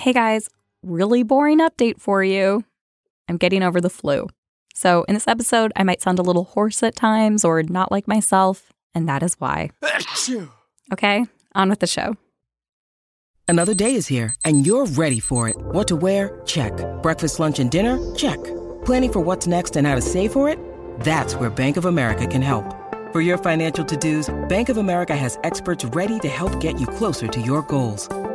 [0.00, 0.48] Hey guys,
[0.82, 2.64] really boring update for you.
[3.28, 4.28] I'm getting over the flu.
[4.72, 8.08] So, in this episode, I might sound a little hoarse at times or not like
[8.08, 9.72] myself, and that is why.
[10.90, 12.16] Okay, on with the show.
[13.46, 15.56] Another day is here, and you're ready for it.
[15.58, 16.40] What to wear?
[16.46, 16.72] Check.
[17.02, 17.98] Breakfast, lunch, and dinner?
[18.14, 18.42] Check.
[18.86, 20.58] Planning for what's next and how to save for it?
[21.00, 22.64] That's where Bank of America can help.
[23.12, 26.86] For your financial to dos, Bank of America has experts ready to help get you
[26.86, 28.08] closer to your goals.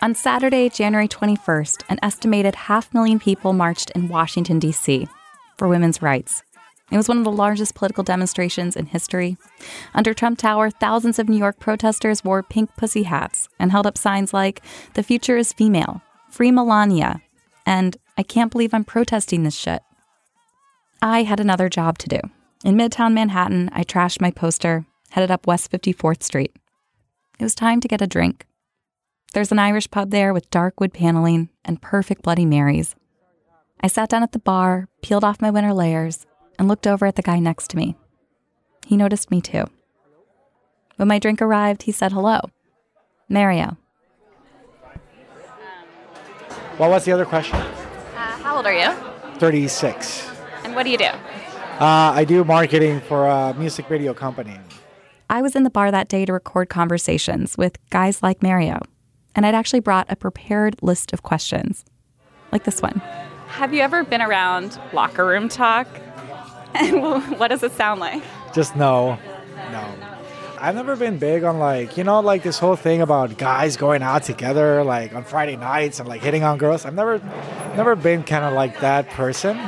[0.00, 5.08] On Saturday, January 21st, an estimated half million people marched in Washington, D.C.
[5.56, 6.44] for women's rights.
[6.92, 9.36] It was one of the largest political demonstrations in history.
[9.94, 13.98] Under Trump Tower, thousands of New York protesters wore pink pussy hats and held up
[13.98, 14.62] signs like,
[14.94, 17.20] The future is female, Free Melania,
[17.66, 19.82] and I can't believe I'm protesting this shit.
[21.02, 22.20] I had another job to do.
[22.64, 26.54] In Midtown Manhattan, I trashed my poster, headed up West 54th Street.
[27.40, 28.47] It was time to get a drink.
[29.34, 32.94] There's an Irish pub there with dark wood paneling and perfect Bloody Marys.
[33.80, 36.26] I sat down at the bar, peeled off my winter layers,
[36.58, 37.94] and looked over at the guy next to me.
[38.86, 39.66] He noticed me too.
[40.96, 42.40] When my drink arrived, he said hello.
[43.28, 43.76] Mario.
[46.78, 47.56] What was the other question?
[47.56, 48.92] Uh, how old are you?
[49.38, 50.30] 36.
[50.64, 51.04] And what do you do?
[51.04, 54.58] Uh, I do marketing for a music video company.
[55.30, 58.80] I was in the bar that day to record conversations with guys like Mario,
[59.34, 61.84] and I'd actually brought a prepared list of questions,
[62.52, 63.00] like this one.
[63.48, 65.86] Have you ever been around locker room talk?
[66.74, 67.02] And
[67.38, 68.22] what does it sound like?
[68.52, 69.18] Just no.
[69.72, 69.94] No.
[70.60, 74.02] I've never been big on like, you know, like this whole thing about guys going
[74.02, 76.84] out together like on Friday nights and like hitting on girls.
[76.84, 77.18] I've never
[77.74, 79.58] never been kind of like that person.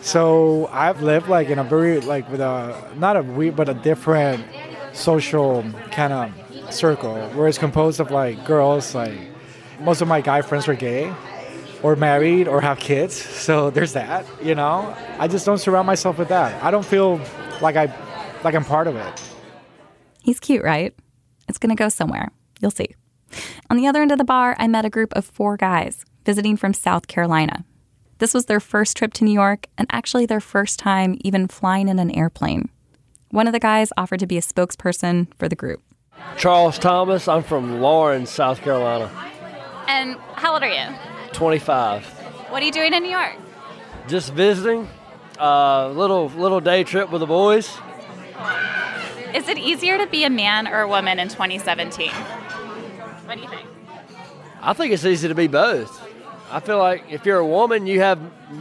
[0.00, 3.74] So I've lived like in a very like with a not a weird but a
[3.74, 4.44] different
[4.92, 9.18] social kind of circle where it's composed of like girls like
[9.80, 11.12] most of my guy friends are gay
[11.82, 13.14] or married or have kids
[13.46, 17.20] so there's that you know i just don't surround myself with that i don't feel
[17.60, 17.84] like i
[18.44, 19.28] like i'm part of it
[20.28, 20.94] He's cute, right?
[21.48, 22.30] It's going to go somewhere.
[22.60, 22.94] You'll see.
[23.70, 26.54] On the other end of the bar, I met a group of four guys visiting
[26.54, 27.64] from South Carolina.
[28.18, 31.88] This was their first trip to New York and actually their first time even flying
[31.88, 32.68] in an airplane.
[33.30, 35.82] One of the guys offered to be a spokesperson for the group.
[36.36, 37.28] Charles Thomas.
[37.28, 39.10] I'm from Laurens, South Carolina.
[39.88, 40.94] And how old are you?
[41.32, 42.04] 25.
[42.50, 43.36] What are you doing in New York?
[44.06, 44.88] Just visiting.
[45.38, 47.76] Uh, little little day trip with the boys.
[49.34, 52.10] Is it easier to be a man or a woman in 2017?
[52.10, 53.68] What do you think?
[54.60, 56.04] I think it's easy to be both.
[56.50, 58.18] I feel like if you're a woman, you have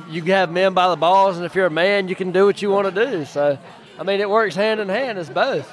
[0.09, 2.61] you have men by the balls, and if you're a man, you can do what
[2.61, 3.25] you want to do.
[3.25, 3.57] So,
[3.97, 5.17] I mean, it works hand in hand.
[5.17, 5.67] It's both.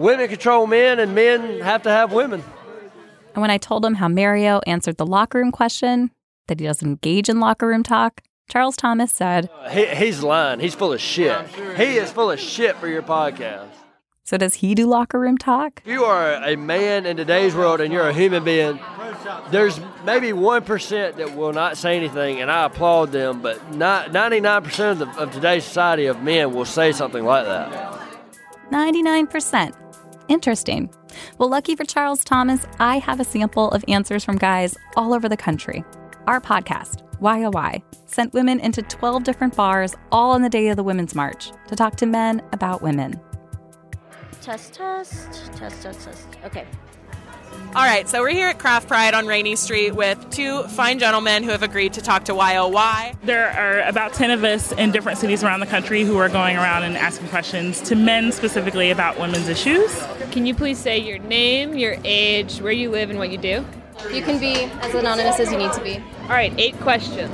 [0.00, 2.42] Women control men, and men have to have women.
[3.34, 6.10] And when I told him how Mario answered the locker room question,
[6.48, 10.58] that he doesn't engage in locker room talk, Charles Thomas said, uh, He, he's lying.
[10.58, 11.46] He's full of shit.
[11.76, 13.68] He is full of shit for your podcast.
[14.24, 15.82] So does he do locker room talk?
[15.84, 18.80] If you are a man in today's world and you're a human being,
[19.50, 24.92] there's maybe 1% that will not say anything, and I applaud them, but not 99%
[24.92, 28.00] of, the, of today's society of men will say something like that.
[28.70, 29.74] 99%.
[30.30, 30.88] Interesting.
[31.38, 35.28] Well, lucky for Charles Thomas, I have a sample of answers from guys all over
[35.28, 35.84] the country.
[36.28, 40.84] Our podcast, YOY, sent women into 12 different bars all on the day of the
[40.84, 43.20] Women's March to talk to men about women.
[44.40, 46.28] Test, test, test, test, test.
[46.44, 46.64] Okay.
[47.72, 51.44] All right, so we're here at Craft Pride on Rainey Street with two fine gentlemen
[51.44, 53.14] who have agreed to talk to YOY.
[53.22, 56.56] There are about 10 of us in different cities around the country who are going
[56.56, 60.04] around and asking questions to men specifically about women's issues.
[60.32, 63.64] Can you please say your name, your age, where you live, and what you do?
[64.12, 66.02] You can be as anonymous as you need to be.
[66.22, 67.30] All right, eight questions.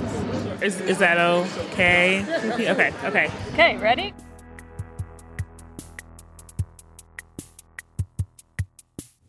[0.62, 2.24] Is, is that okay?
[2.70, 3.30] Okay, okay.
[3.54, 4.12] Okay, ready?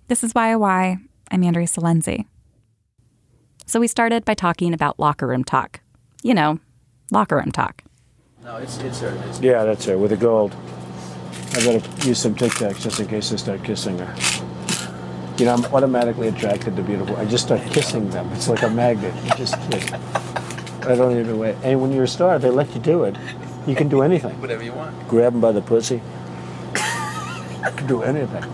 [0.09, 0.99] This is Why Why.
[1.31, 2.27] I'm Andrea Silenzi.
[3.65, 5.81] So we started by talking about locker room talk.
[6.23, 6.61] You know,
[7.11, 7.83] locker room talk.
[8.41, 9.09] No, it's it's her.
[9.27, 10.55] It's Yeah, that's her with the gold.
[11.51, 14.15] I better use some Tic Tacs just in case I start kissing her.
[15.37, 17.17] You know, I'm automatically attracted to beautiful.
[17.17, 18.31] I just start kissing them.
[18.31, 19.13] It's like a magnet.
[19.25, 19.91] You just kiss.
[19.91, 21.57] I don't even wait.
[21.63, 23.17] And when you're a star, they let you do it.
[23.67, 24.39] You can do anything.
[24.39, 25.05] whatever you want.
[25.09, 26.01] Grab them by the pussy.
[26.75, 28.45] You can do anything.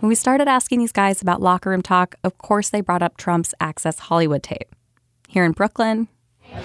[0.00, 3.16] When we started asking these guys about locker room talk, of course they brought up
[3.18, 4.74] Trump's Access Hollywood tape.
[5.28, 6.08] Here in Brooklyn,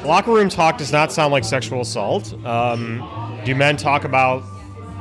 [0.04, 2.34] Locker room talk does not sound like sexual assault.
[2.46, 3.08] Um,
[3.46, 4.44] do men talk about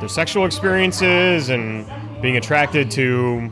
[0.00, 1.86] their sexual experiences and
[2.20, 3.50] being attracted to,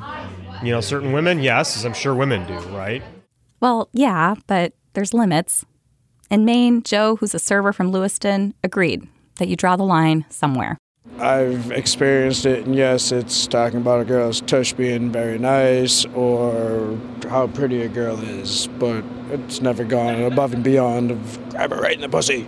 [0.63, 1.41] you know, certain women?
[1.41, 3.03] Yes, as I'm sure women do, right?
[3.61, 5.65] well, yeah, but there's limits.
[6.31, 9.07] In Maine, Joe, who's a server from Lewiston, agreed
[9.37, 10.77] that you draw the line somewhere.
[11.23, 16.99] I've experienced it, and yes, it's talking about a girl's tush being very nice or
[17.29, 21.81] how pretty a girl is, but it's never gone above and beyond of grab her
[21.81, 22.45] right in the pussy.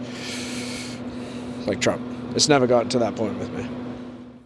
[1.66, 2.02] Like Trump.
[2.34, 3.64] It's never gotten to that point with me.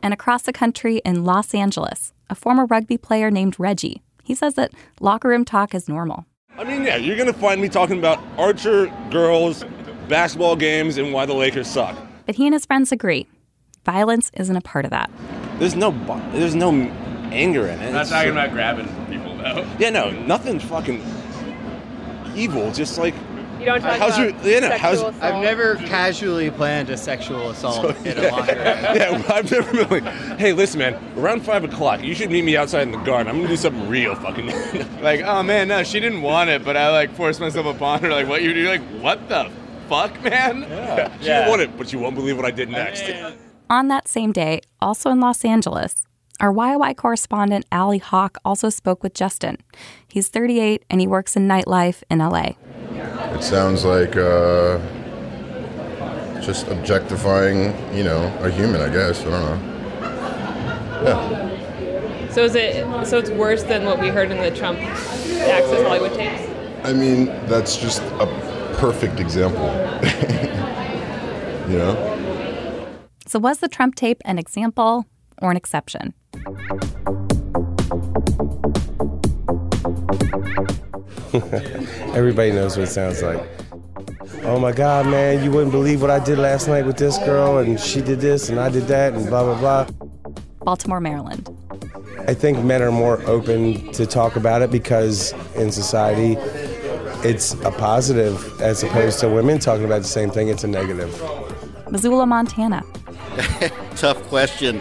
[0.02, 4.56] And across the country in Los Angeles, a former rugby player named Reggie, he says
[4.56, 6.26] that locker room talk is normal.
[6.58, 9.64] I mean, yeah, you're gonna find me talking about Archer girls,
[10.06, 11.96] basketball games, and why the Lakers suck.
[12.26, 13.26] But he and his friends agree
[13.84, 15.10] violence isn't a part of that.
[15.58, 15.90] There's no,
[16.32, 16.70] there's no
[17.32, 17.86] anger in it.
[17.86, 19.66] I'm not It's talking just- about grabbing people though.
[19.78, 21.02] Yeah, no, nothing fucking
[22.34, 22.70] evil.
[22.72, 23.14] Just like
[23.58, 26.96] You don't talk how's about your, you know, how's sexual I've never casually planned a
[26.96, 28.64] sexual assault in a yeah, locker room.
[28.96, 32.44] yeah, well, I've never been like, hey, listen, man, around five o'clock, you should meet
[32.44, 33.28] me outside in the garden.
[33.28, 34.48] I'm gonna do something real fucking.
[35.02, 38.10] Like, oh man, no, she didn't want it, but I like forced myself upon her.
[38.10, 38.68] Like, what you do?
[38.68, 39.50] Like, what the
[39.88, 40.62] fuck, man?
[40.62, 41.12] Yeah.
[41.18, 43.04] She didn't want it, but you won't believe what I did next.
[43.70, 46.06] On that same day, also in Los Angeles,
[46.40, 49.58] our YOY correspondent Allie Hawk also spoke with Justin.
[50.06, 52.52] He's 38 and he works in nightlife in LA.
[53.34, 54.78] It sounds like uh,
[56.40, 58.80] just objectifying, you know, a human.
[58.80, 59.60] I guess I don't know.
[61.04, 62.30] Yeah.
[62.30, 63.06] So is it?
[63.06, 66.48] So it's worse than what we heard in the Trump Access Hollywood tapes.
[66.84, 68.26] I mean, that's just a
[68.78, 69.66] perfect example.
[71.70, 72.17] you know.
[73.28, 75.04] So, was the Trump tape an example
[75.42, 76.14] or an exception?
[82.14, 83.46] Everybody knows what it sounds like.
[84.44, 87.58] Oh my God, man, you wouldn't believe what I did last night with this girl,
[87.58, 89.86] and she did this, and I did that, and blah, blah, blah.
[90.60, 91.50] Baltimore, Maryland.
[92.26, 96.38] I think men are more open to talk about it because in society,
[97.28, 101.12] it's a positive as opposed to women talking about the same thing, it's a negative.
[101.90, 102.82] Missoula, Montana.
[103.96, 104.80] Tough question.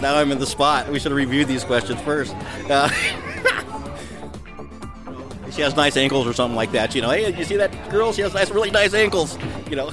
[0.00, 0.88] Now I'm in the spot.
[0.88, 2.34] We should have reviewed these questions first.
[2.70, 2.88] Uh,
[5.50, 6.94] she has nice ankles or something like that.
[6.94, 8.12] You know, hey, you see that girl?
[8.12, 9.38] She has nice, really nice ankles.
[9.68, 9.92] You know.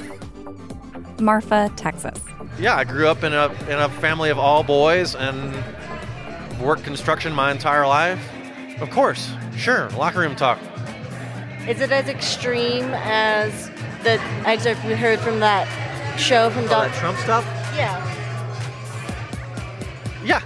[1.20, 2.20] Marfa, Texas.
[2.60, 5.54] Yeah, I grew up in a in a family of all boys and
[6.62, 8.20] worked construction my entire life.
[8.80, 10.60] Of course, sure, locker room talk.
[11.68, 13.70] Is it as extreme as
[14.04, 15.68] the excerpt we heard from that
[16.18, 16.90] show from All Don?
[16.90, 17.57] that Trump stuff?
[17.78, 18.02] Yeah.
[20.26, 20.42] Yeah,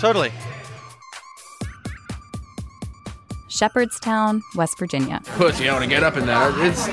[0.00, 0.32] totally.
[3.48, 5.20] Shepherdstown, West Virginia.
[5.36, 6.52] Pussy, I want to get up in that.
[6.58, 6.86] It's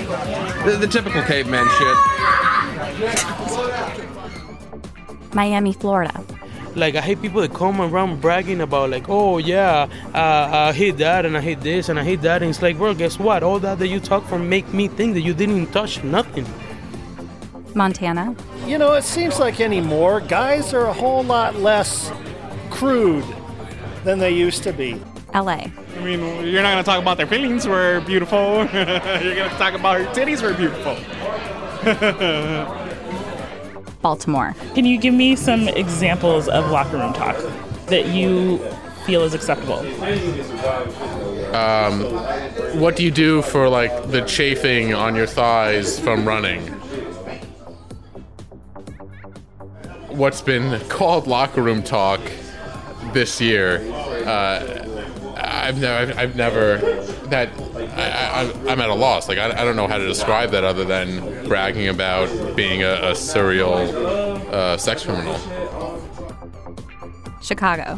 [0.65, 1.97] the, the typical caveman shit.
[5.33, 6.23] Miami, Florida.
[6.75, 10.97] Like I hate people that come around bragging about like, oh yeah, uh, I hate
[10.97, 12.43] that and I hate this and I hate that.
[12.43, 13.41] And it's like, bro, guess what?
[13.41, 16.45] All that that you talk from make me think that you didn't touch nothing.
[17.73, 18.35] Montana.
[18.69, 22.11] You know, it seems like anymore, guys are a whole lot less
[22.69, 23.25] crude
[24.03, 25.01] than they used to be.
[25.33, 25.41] LA.
[25.41, 25.71] I
[26.03, 28.57] mean, you're not going to talk about their feelings were beautiful.
[28.73, 30.95] you're going to talk about her titties were beautiful.
[34.03, 34.55] Baltimore.
[34.75, 37.37] Can you give me some examples of locker room talk
[37.87, 38.59] that you
[39.03, 39.79] feel is acceptable?
[41.55, 42.03] Um,
[42.79, 46.78] what do you do for like the chafing on your thighs from running?
[50.19, 52.19] What's been called locker room talk
[53.13, 53.77] this year?
[54.27, 54.85] Uh,
[55.37, 56.77] I've never, I've, I've never
[57.27, 57.49] that
[57.95, 59.29] I, I, I'm at a loss.
[59.29, 63.11] Like I, I don't know how to describe that other than bragging about being a,
[63.11, 63.75] a serial
[64.53, 65.39] uh, sex criminal.
[67.41, 67.95] Chicago.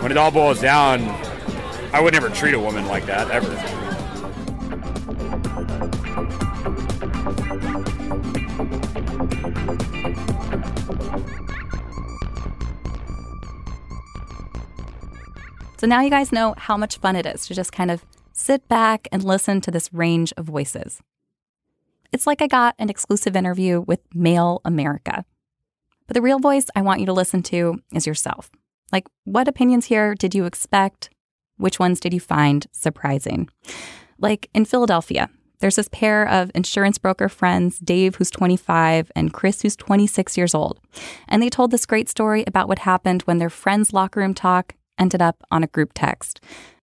[0.00, 1.02] When it all boils down,
[1.92, 3.89] I would never treat a woman like that ever.
[15.80, 18.68] So now you guys know how much fun it is to just kind of sit
[18.68, 21.00] back and listen to this range of voices.
[22.12, 25.24] It's like I got an exclusive interview with Male America.
[26.06, 28.50] But the real voice I want you to listen to is yourself.
[28.92, 31.08] Like, what opinions here did you expect?
[31.56, 33.48] Which ones did you find surprising?
[34.18, 39.62] Like in Philadelphia, there's this pair of insurance broker friends, Dave, who's 25, and Chris,
[39.62, 40.78] who's 26 years old.
[41.26, 44.74] And they told this great story about what happened when their friends' locker room talk
[45.00, 46.40] ended up on a group text.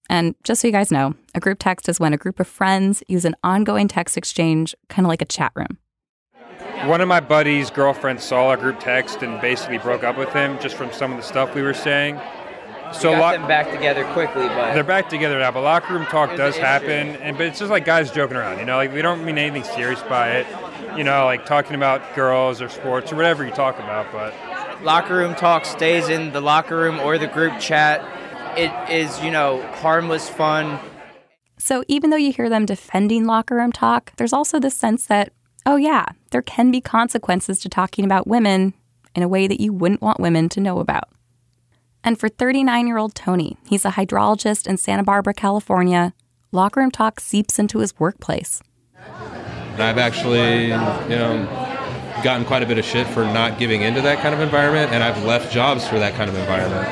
[0.08, 3.02] And just so you guys know, a group text is when a group of friends
[3.08, 5.78] use an ongoing text exchange, kind of like a chat room.
[6.84, 10.58] One of my buddies' girlfriends saw our group text and basically broke up with him
[10.60, 12.20] just from some of the stuff we were saying.
[12.92, 15.50] So got lo- them back together quickly, but they're back together now.
[15.50, 18.58] But locker room talk does happen, and but it's just like guys joking around.
[18.58, 20.46] You know, like we don't mean anything serious by it.
[20.96, 24.12] You know, like talking about girls or sports or whatever you talk about.
[24.12, 24.32] But
[24.82, 28.04] locker room talk stays in the locker room or the group chat.
[28.58, 30.78] It is, you know, harmless fun.
[31.58, 35.32] So even though you hear them defending locker room talk, there's also this sense that,
[35.64, 38.74] oh, yeah, there can be consequences to talking about women
[39.14, 41.08] in a way that you wouldn't want women to know about.
[42.04, 46.14] And for 39 year old Tony, he's a hydrologist in Santa Barbara, California,
[46.52, 48.62] locker room talk seeps into his workplace.
[49.78, 51.65] I've actually, you know,
[52.26, 55.00] gotten quite a bit of shit for not giving into that kind of environment, and
[55.00, 56.88] I've left jobs for that kind of environment.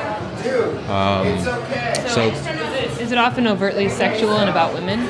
[0.89, 2.29] Um, so,
[3.01, 5.01] is it often overtly sexual and about women?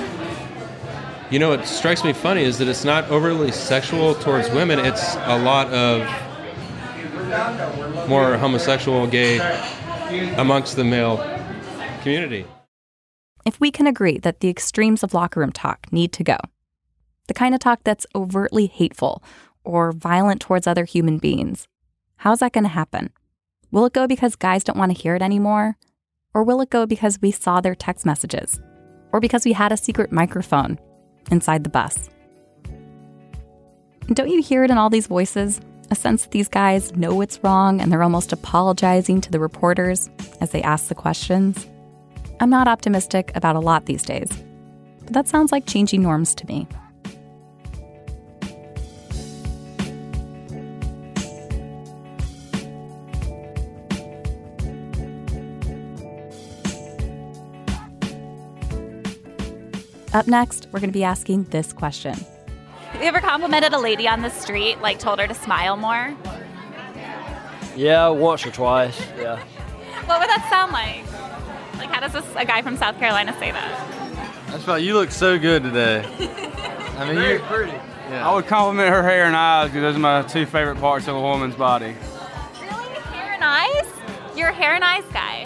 [1.29, 4.79] You know, what strikes me funny is that it's not overly sexual towards women.
[4.79, 6.01] It's a lot of
[8.09, 9.37] more homosexual, gay
[10.37, 11.17] amongst the male
[12.01, 12.47] community.
[13.45, 16.37] If we can agree that the extremes of locker room talk need to go,
[17.27, 19.21] the kind of talk that's overtly hateful
[19.65, 21.67] or violent towards other human beings,
[22.17, 23.11] how's that going to happen?
[23.71, 25.77] Will it go because guys don't want to hear it anymore?
[26.33, 28.59] Or will it go because we saw their text messages?
[29.11, 30.79] Or because we had a secret microphone
[31.31, 32.09] inside the bus?
[34.07, 35.59] Don't you hear it in all these voices?
[35.91, 40.09] A sense that these guys know it's wrong and they're almost apologizing to the reporters
[40.41, 41.67] as they ask the questions?
[42.39, 44.29] I'm not optimistic about a lot these days,
[45.03, 46.67] but that sounds like changing norms to me.
[60.15, 62.13] Up next, we're going to be asking this question.
[62.13, 66.15] Have you ever complimented a lady on the street, like told her to smile more?
[67.75, 69.43] Yeah, once or twice, yeah.
[70.05, 71.03] What would that sound like?
[71.77, 74.47] Like, how does this, a guy from South Carolina say that?
[74.47, 76.05] That's about, you look so good today.
[76.97, 77.73] I mean, you're pretty.
[77.73, 78.29] Yeah.
[78.29, 81.17] I would compliment her hair and eyes because those are my two favorite parts of
[81.17, 81.93] a woman's body.
[82.61, 82.71] Really?
[82.71, 84.37] Hair and eyes?
[84.37, 85.45] You're a hair and eyes guy.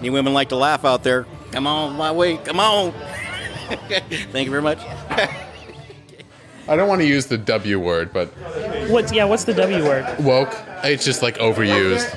[0.00, 1.26] Any women like to laugh out there?
[1.52, 2.92] Come on, my way, come on.
[4.32, 4.78] Thank you very much.
[6.68, 8.28] I don't want to use the W word, but
[8.90, 9.24] What's yeah?
[9.24, 10.06] What's the W word?
[10.20, 10.54] woke.
[10.84, 12.08] It's just like overused.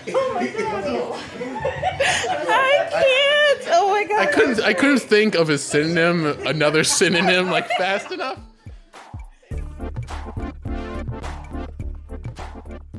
[2.48, 3.68] I can't.
[3.72, 4.20] Oh my god.
[4.20, 4.62] I couldn't.
[4.62, 8.40] I couldn't think of a synonym, another synonym, like fast enough.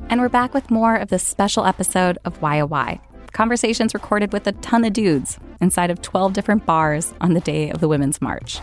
[0.09, 2.99] And we're back with more of this special episode of Why a Why
[3.35, 7.69] Conversations recorded with a ton of dudes inside of 12 different bars on the day
[7.69, 8.61] of the Women's March.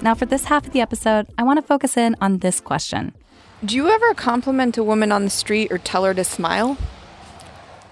[0.00, 3.12] Now, for this half of the episode, I want to focus in on this question.
[3.64, 6.78] Do you ever compliment a woman on the street or tell her to smile?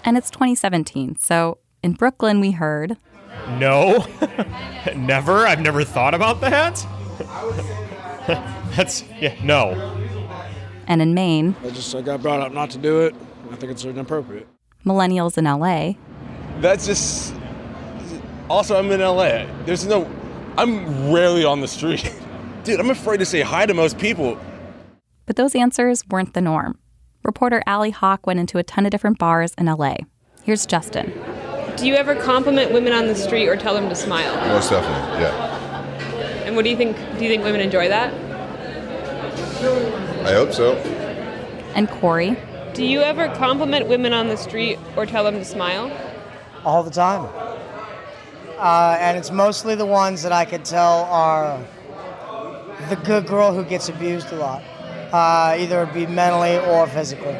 [0.05, 2.95] And it's 2017, so in Brooklyn, we heard
[3.59, 4.05] No,
[4.95, 5.45] never.
[5.45, 6.87] I've never thought about that.
[8.77, 10.00] That's yeah, no.
[10.87, 13.15] And in Maine, I just I got brought up not to do it.
[13.51, 14.47] I think it's inappropriate.
[14.85, 15.93] millennials in LA,
[16.61, 17.33] That's just.
[18.49, 19.45] Also, I'm in LA.
[19.65, 20.09] There's no.
[20.57, 22.13] I'm rarely on the street.
[22.63, 24.37] Dude, I'm afraid to say hi to most people.
[25.25, 26.77] but those answers weren't the norm.
[27.23, 29.95] Reporter Allie Hawk went into a ton of different bars in LA.
[30.43, 31.13] Here's Justin.
[31.77, 34.35] Do you ever compliment women on the street or tell them to smile?
[34.49, 36.45] Most definitely, yeah.
[36.45, 36.97] And what do you think?
[37.17, 38.11] Do you think women enjoy that?
[40.25, 40.75] I hope so.
[41.75, 42.37] And Corey.
[42.73, 45.91] Do you ever compliment women on the street or tell them to smile?
[46.63, 47.25] all the time.
[48.57, 51.59] Uh, and it's mostly the ones that I could tell are
[52.89, 54.63] the good girl who gets abused a lot,
[55.11, 57.35] uh, either it be mentally or physically.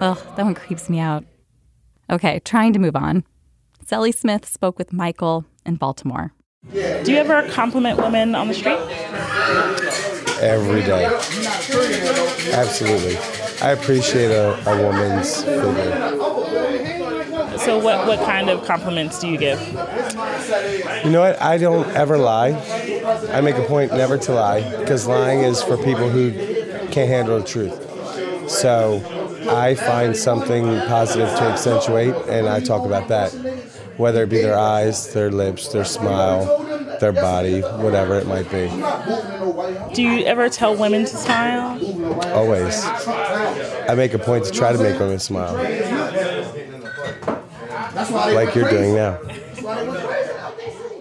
[0.00, 1.24] Ugh, that one creeps me out.
[2.10, 3.24] Okay, trying to move on.
[3.86, 6.32] Sally Smith spoke with Michael in Baltimore.
[6.72, 8.78] Do you ever compliment women on the street?
[10.40, 11.04] Every day.
[12.52, 13.16] Absolutely.
[13.62, 16.14] I appreciate a, a woman's figure.
[17.58, 19.60] So, what, what kind of compliments do you give?
[21.04, 21.40] You know what?
[21.40, 22.50] I don't ever lie.
[23.32, 26.32] I make a point never to lie because lying is for people who
[26.90, 28.50] can't handle the truth.
[28.50, 29.00] So
[29.48, 33.30] I find something positive to accentuate and I talk about that.
[33.96, 36.62] Whether it be their eyes, their lips, their smile,
[37.00, 38.68] their body, whatever it might be.
[39.94, 41.78] Do you ever tell women to smile?
[42.34, 42.84] Always.
[42.84, 45.54] I make a point to try to make women smile.
[48.34, 49.18] Like you're doing now.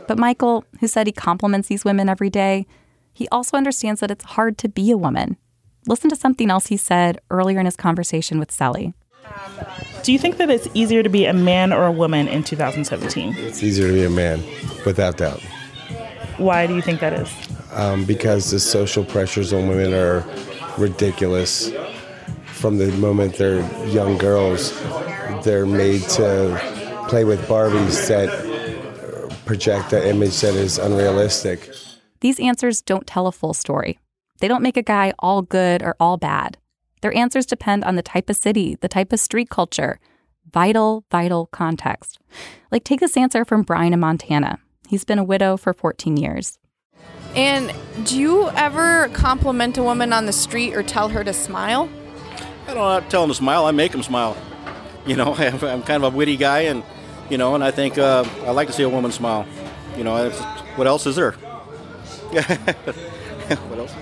[0.08, 2.68] But Michael, who said he compliments these women every day,
[3.14, 5.38] he also understands that it's hard to be a woman.
[5.88, 8.94] Listen to something else he said earlier in his conversation with Sally.
[10.04, 13.36] Do you think that it's easier to be a man or a woman in 2017?
[13.38, 14.44] It's easier to be a man,
[14.86, 15.42] without doubt.
[16.38, 17.32] Why do you think that is?
[17.74, 20.26] Um, because the social pressures on women are
[20.78, 21.72] ridiculous.
[22.46, 24.72] From the moment they're young girls,
[25.44, 31.70] they're made to play with Barbies that project an image that is unrealistic.
[32.22, 34.00] These answers don't tell a full story.
[34.40, 36.58] They don't make a guy all good or all bad.
[37.02, 40.00] Their answers depend on the type of city, the type of street culture,
[40.52, 42.20] vital, vital context.
[42.72, 44.60] Like, take this answer from Brian in Montana.
[44.88, 46.58] He's been a widow for 14 years.
[47.36, 47.74] And
[48.06, 51.90] do you ever compliment a woman on the street or tell her to smile?
[52.68, 53.66] I don't tell them to smile.
[53.66, 54.38] I make them smile.
[55.06, 56.84] You know, I'm kind of a witty guy, and
[57.30, 59.46] you know, and I think uh, I like to see a woman smile.
[59.98, 60.30] You know,
[60.76, 61.32] what else is there?
[62.32, 63.94] what else?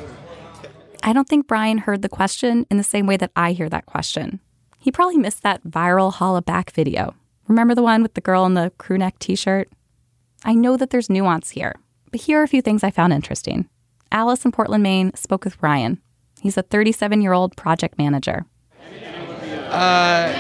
[1.04, 3.88] I don't think Brian heard the question in the same way that I hear that
[3.88, 4.40] question.
[4.78, 7.16] He probably missed that viral Hollaback video.
[7.48, 9.70] Remember the one with the girl in the crew neck t shirt?
[10.44, 11.76] I know that there's nuance here,
[12.12, 13.68] but here are a few things I found interesting.
[14.12, 16.02] Alice in Portland, Maine spoke with Ryan.
[16.42, 18.46] He's a 37 year old project manager.
[19.70, 20.34] Uh,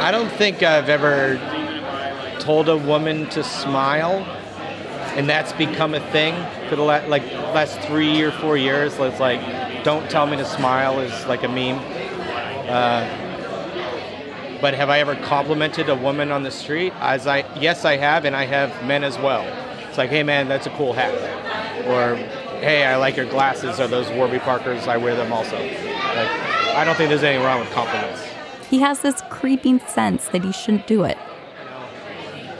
[0.00, 1.36] I don't think I've ever
[2.40, 4.20] told a woman to smile,
[5.14, 6.34] and that's become a thing
[6.68, 7.24] for the la- like
[7.54, 8.98] last three or four years.
[8.98, 11.78] It's like, don't tell me to smile is like a meme.
[12.68, 13.22] Uh,
[14.60, 16.92] but have I ever complimented a woman on the street?
[17.00, 19.44] As I yes, I have, and I have men as well.
[19.96, 21.14] It's like, hey man, that's a cool hat,
[21.88, 22.16] or
[22.60, 23.80] hey, I like your glasses.
[23.80, 24.86] Are those Warby Parkers?
[24.86, 25.56] I wear them also.
[25.56, 26.28] Like,
[26.76, 28.22] I don't think there's anything wrong with compliments.
[28.68, 31.16] He has this creeping sense that he shouldn't do it.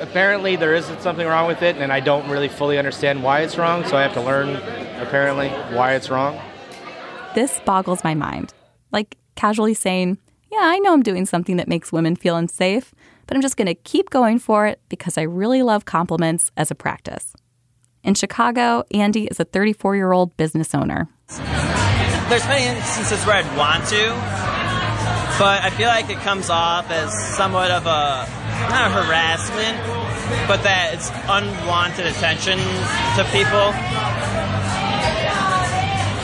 [0.00, 3.56] apparently there isn't something wrong with it and i don't really fully understand why it's
[3.58, 4.56] wrong so i have to learn
[5.00, 6.38] apparently why it's wrong
[7.34, 8.54] This boggles my mind.
[8.92, 10.16] Like casually saying,
[10.50, 12.94] Yeah, I know I'm doing something that makes women feel unsafe,
[13.26, 16.70] but I'm just going to keep going for it because I really love compliments as
[16.70, 17.32] a practice.
[18.02, 21.08] In Chicago, Andy is a 34 year old business owner.
[22.28, 24.08] There's many instances where I'd want to,
[25.38, 28.26] but I feel like it comes off as somewhat of a
[28.70, 29.76] not a harassment,
[30.48, 33.70] but that it's unwanted attention to people.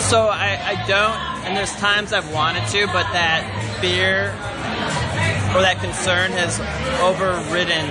[0.09, 4.35] So I, I don't, and there's times I've wanted to, but that fear
[5.55, 6.59] or that concern has
[7.01, 7.89] overridden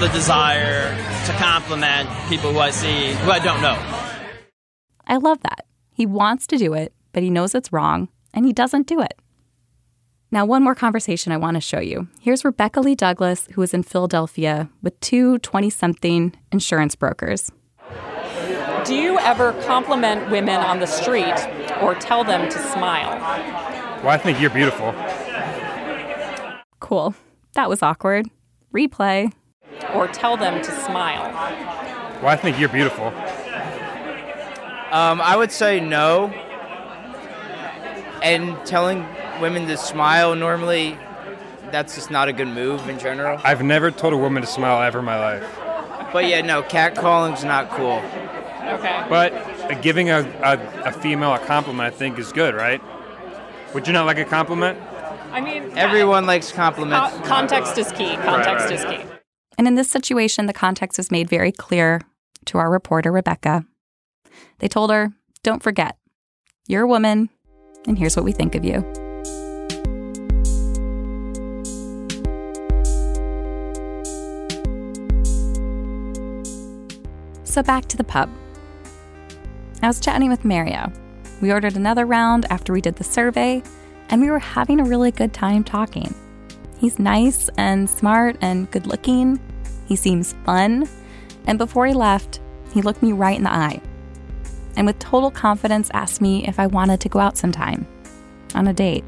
[0.00, 0.90] the desire
[1.26, 3.78] to compliment people who I see who I don't know.
[5.06, 5.66] I love that.
[5.92, 9.14] He wants to do it, but he knows it's wrong, and he doesn't do it.
[10.30, 12.08] Now, one more conversation I want to show you.
[12.20, 17.50] Here's Rebecca Lee Douglas, who is in Philadelphia with two 20 something insurance brokers.
[18.84, 21.36] Do you ever compliment women on the street
[21.80, 23.10] or tell them to smile?
[24.02, 24.94] Well, I think you're beautiful.
[26.92, 27.14] Cool.
[27.54, 28.28] That was awkward.
[28.70, 29.32] Replay.
[29.94, 31.22] Or tell them to smile?
[32.20, 33.06] Well, I think you're beautiful.
[34.92, 36.26] Um, I would say no.
[38.22, 39.06] And telling
[39.40, 40.98] women to smile normally,
[41.70, 43.40] that's just not a good move in general.
[43.42, 45.50] I've never told a woman to smile ever in my life.
[46.12, 48.02] But yeah, no, catcalling's not cool.
[48.68, 49.06] Okay.
[49.08, 52.82] But uh, giving a, a, a female a compliment, I think, is good, right?
[53.72, 54.78] Would you not like a compliment?
[55.32, 57.16] I mean, Everyone likes compliments.
[57.16, 58.16] co- context is key.
[58.16, 59.00] Context is key.
[59.58, 62.00] And in this situation, the context was made very clear
[62.46, 63.64] to our reporter, Rebecca.
[64.58, 65.96] They told her, don't forget,
[66.68, 67.30] you're a woman,
[67.86, 68.84] and here's what we think of you.
[77.44, 78.30] So back to the pub.
[79.82, 80.90] I was chatting with Mario.
[81.40, 83.62] We ordered another round after we did the survey,
[84.12, 86.14] and we were having a really good time talking.
[86.78, 89.40] He's nice and smart and good looking.
[89.86, 90.86] He seems fun.
[91.46, 92.40] And before he left,
[92.72, 93.80] he looked me right in the eye
[94.76, 97.86] and with total confidence asked me if I wanted to go out sometime
[98.54, 99.04] on a date.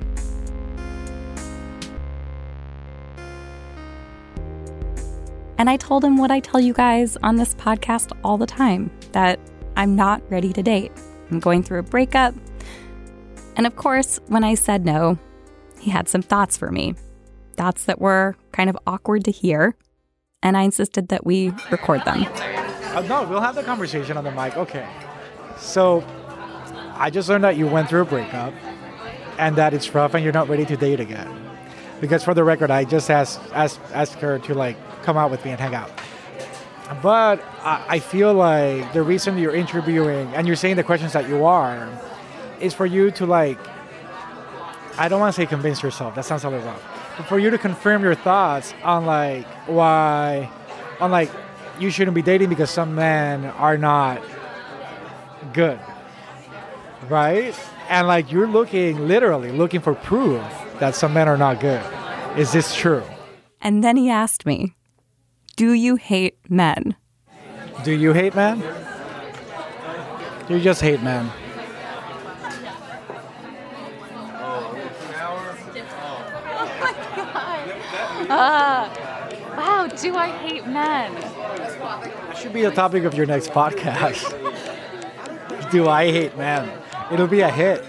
[5.56, 8.90] And I told him what I tell you guys on this podcast all the time
[9.12, 9.38] that
[9.76, 10.92] I'm not ready to date.
[11.30, 12.34] I'm going through a breakup.
[13.56, 15.18] And of course, when I said no,
[15.78, 16.94] he had some thoughts for me.
[17.56, 19.76] Thoughts that were kind of awkward to hear.
[20.42, 22.24] And I insisted that we record them.
[22.24, 24.56] Uh, no, we'll have the conversation on the mic.
[24.56, 24.86] Okay.
[25.56, 26.04] So,
[26.96, 28.54] I just learned that you went through a breakup
[29.38, 31.28] and that it's rough and you're not ready to date again.
[32.00, 35.44] Because for the record, I just asked asked, asked her to like come out with
[35.44, 35.90] me and hang out.
[37.02, 41.28] But I, I feel like the reason you're interviewing and you're saying the questions that
[41.28, 41.88] you are
[42.60, 43.58] is for you to like
[44.96, 46.14] I don't want to say convince yourself.
[46.14, 46.82] That sounds a little rough.
[47.16, 50.50] But for you to confirm your thoughts on like why
[51.00, 51.30] on like
[51.78, 54.22] you shouldn't be dating because some men are not
[55.52, 55.78] good.
[57.08, 57.54] Right?
[57.88, 60.42] And like you're looking literally looking for proof
[60.78, 61.84] that some men are not good.
[62.38, 63.02] Is this true?
[63.60, 64.74] And then he asked me,
[65.56, 66.96] Do you hate men?
[67.82, 68.62] Do you hate men?
[70.48, 71.30] You just hate men?
[78.34, 78.88] Uh,
[79.56, 81.14] wow, do I hate men?
[81.14, 84.24] That should be the topic of your next podcast.
[85.70, 86.68] Do I hate men?
[87.12, 87.84] It'll be a hit.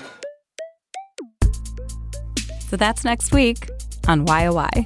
[2.69, 3.69] So that's next week
[4.07, 4.85] on Why Why.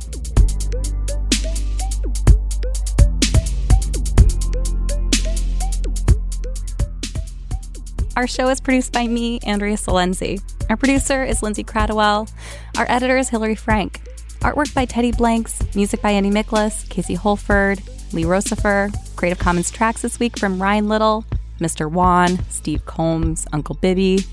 [8.16, 10.42] Our show is produced by me, Andrea Silenzi.
[10.70, 12.32] Our producer is Lindsay Kratochwill.
[12.78, 14.02] Our editor is Hillary Frank.
[14.42, 17.82] Artwork by Teddy Blanks, music by Andy Miklas, Casey Holford,
[18.14, 18.90] Lee Rosevere.
[19.18, 21.26] Creative Commons tracks this week from Ryan Little,
[21.60, 21.92] Mr.
[21.92, 24.24] Juan, Steve Combs, Uncle Bibby.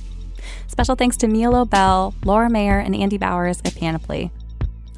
[0.69, 4.31] Special thanks to Milo Bell, Laura Mayer, and Andy Bowers at Panoply.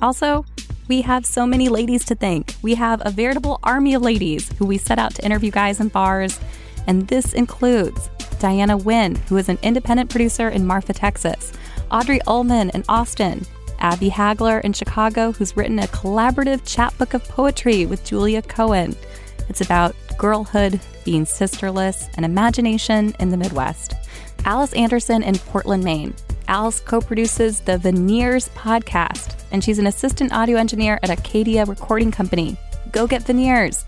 [0.03, 0.45] Also,
[0.89, 2.57] we have so many ladies to thank.
[2.61, 5.89] We have a veritable army of ladies who we set out to interview guys in
[5.89, 6.39] bars,
[6.87, 11.55] and this includes Diana Wynn, who is an independent producer in Marfa, Texas,
[11.91, 13.47] Audrey Ullman in Austin,
[13.79, 18.97] Abby Hagler in Chicago, who's written a collaborative chapbook of poetry with Julia Cohen.
[19.49, 23.95] It's about girlhood, being sisterless, and imagination in the Midwest.
[24.45, 26.15] Alice Anderson in Portland, Maine.
[26.49, 32.11] Alice co produces the Veneers podcast, and she's an assistant audio engineer at Acadia Recording
[32.11, 32.57] Company.
[32.93, 33.85] Go get Veneers.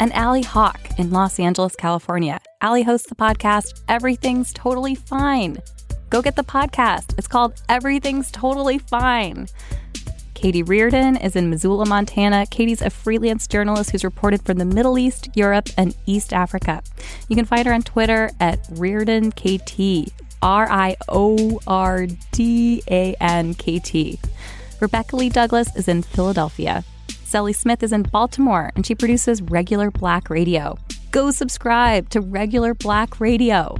[0.00, 2.40] And Allie Hawk in Los Angeles, California.
[2.60, 5.58] Allie hosts the podcast Everything's Totally Fine.
[6.10, 7.16] Go get the podcast.
[7.18, 9.48] It's called Everything's Totally Fine.
[10.34, 12.46] Katie Riordan is in Missoula, Montana.
[12.46, 16.82] Katie's a freelance journalist who's reported from the Middle East, Europe, and East Africa.
[17.28, 20.10] You can find her on Twitter at RiordanKT,
[20.42, 24.18] R I O R D A N K T.
[24.80, 26.84] Rebecca Lee Douglas is in Philadelphia.
[27.24, 30.76] Sally Smith is in Baltimore, and she produces Regular Black Radio.
[31.10, 33.76] Go subscribe to Regular Black Radio.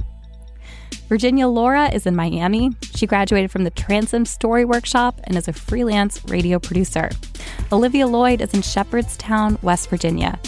[1.07, 2.71] Virginia Laura is in Miami.
[2.95, 7.09] She graduated from the Transom Story Workshop and is a freelance radio producer.
[7.71, 10.39] Olivia Lloyd is in Shepherdstown, West Virginia.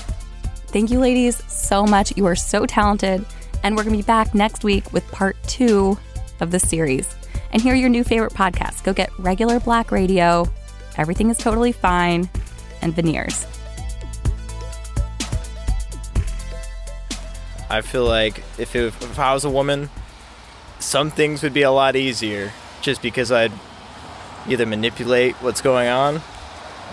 [0.67, 2.15] Thank you, ladies, so much.
[2.17, 3.23] You are so talented.
[3.63, 5.97] And we're going to be back next week with part two
[6.39, 7.15] of the series.
[7.51, 8.83] and hear your new favorite podcasts.
[8.83, 10.45] Go get regular black radio,
[10.97, 12.29] Everything is Totally Fine,
[12.81, 13.45] and Veneers.
[17.69, 19.89] I feel like if, it, if I was a woman,
[20.79, 23.51] some things would be a lot easier just because I'd
[24.47, 26.21] either manipulate what's going on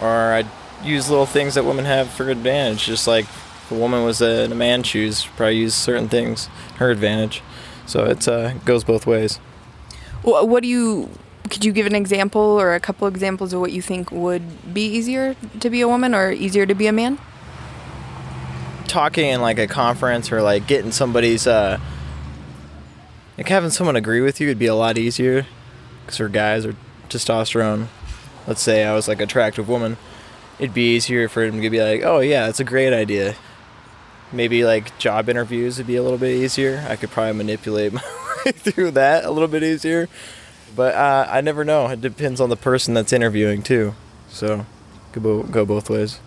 [0.01, 0.47] or I'd
[0.83, 2.85] use little things that women have for advantage.
[2.87, 6.91] Just like if a woman was in a man's shoes, probably use certain things her
[6.91, 7.43] advantage.
[7.87, 9.37] So it uh, goes both ways.
[10.23, 11.11] Wh- What do you?
[11.51, 14.87] Could you give an example or a couple examples of what you think would be
[14.87, 17.19] easier to be a woman or easier to be a man?
[18.87, 21.79] Talking in like a conference or like getting somebody's, uh,
[23.37, 25.47] like having someone agree with you would be a lot easier
[26.05, 26.77] because for guys or
[27.09, 27.89] testosterone,
[28.47, 29.97] let's say I was like attractive woman,
[30.59, 33.35] it'd be easier for him to be like, oh yeah, it's a great idea.
[34.33, 36.85] Maybe like job interviews would be a little bit easier.
[36.89, 38.03] I could probably manipulate my
[38.45, 40.09] way through that a little bit easier.
[40.77, 41.87] But uh, I never know.
[41.87, 43.95] It depends on the person that's interviewing too.
[44.29, 44.67] So,
[45.13, 46.19] could go both ways.